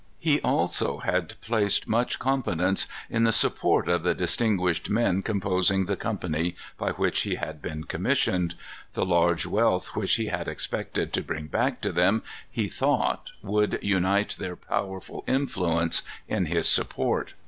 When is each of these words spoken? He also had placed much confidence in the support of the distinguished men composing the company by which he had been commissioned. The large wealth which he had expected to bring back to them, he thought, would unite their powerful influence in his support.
He 0.17 0.41
also 0.41 0.97
had 0.97 1.35
placed 1.41 1.87
much 1.87 2.17
confidence 2.17 2.87
in 3.07 3.23
the 3.23 3.31
support 3.31 3.87
of 3.87 4.01
the 4.01 4.15
distinguished 4.15 4.89
men 4.89 5.21
composing 5.21 5.85
the 5.85 5.95
company 5.95 6.55
by 6.75 6.93
which 6.93 7.21
he 7.21 7.35
had 7.35 7.61
been 7.61 7.83
commissioned. 7.83 8.55
The 8.93 9.05
large 9.05 9.45
wealth 9.45 9.89
which 9.95 10.15
he 10.15 10.25
had 10.25 10.47
expected 10.47 11.13
to 11.13 11.21
bring 11.21 11.45
back 11.45 11.81
to 11.81 11.91
them, 11.91 12.23
he 12.49 12.67
thought, 12.67 13.29
would 13.43 13.77
unite 13.83 14.37
their 14.39 14.55
powerful 14.55 15.23
influence 15.27 16.01
in 16.27 16.47
his 16.47 16.67
support. 16.67 17.33